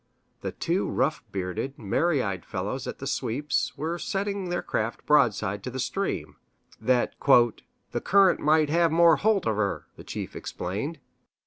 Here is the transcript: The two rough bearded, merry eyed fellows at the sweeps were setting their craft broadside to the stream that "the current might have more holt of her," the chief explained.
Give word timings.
The 0.41 0.51
two 0.51 0.89
rough 0.89 1.23
bearded, 1.31 1.77
merry 1.77 2.23
eyed 2.23 2.43
fellows 2.43 2.87
at 2.87 2.97
the 2.97 3.05
sweeps 3.05 3.77
were 3.77 3.99
setting 3.99 4.49
their 4.49 4.63
craft 4.63 5.05
broadside 5.05 5.61
to 5.65 5.69
the 5.69 5.77
stream 5.79 6.37
that 6.81 7.13
"the 7.91 8.01
current 8.01 8.39
might 8.39 8.71
have 8.71 8.91
more 8.91 9.17
holt 9.17 9.45
of 9.45 9.57
her," 9.57 9.85
the 9.97 10.03
chief 10.03 10.35
explained. 10.35 10.97